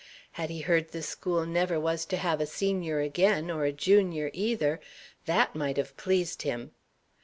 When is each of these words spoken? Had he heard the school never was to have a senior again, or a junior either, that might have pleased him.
Had 0.31 0.49
he 0.49 0.61
heard 0.61 0.87
the 0.89 1.03
school 1.03 1.45
never 1.45 1.79
was 1.79 2.05
to 2.07 2.17
have 2.17 2.41
a 2.41 2.47
senior 2.47 3.01
again, 3.01 3.51
or 3.51 3.65
a 3.65 3.71
junior 3.71 4.31
either, 4.33 4.79
that 5.27 5.53
might 5.53 5.77
have 5.77 5.95
pleased 5.95 6.41
him. 6.41 6.71